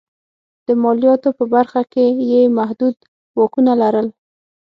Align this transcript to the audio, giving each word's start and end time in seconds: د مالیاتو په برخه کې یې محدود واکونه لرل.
د 0.67 0.69
مالیاتو 0.83 1.29
په 1.37 1.43
برخه 1.53 1.81
کې 1.93 2.05
یې 2.31 2.41
محدود 2.57 2.95
واکونه 3.37 3.73
لرل. 3.81 4.07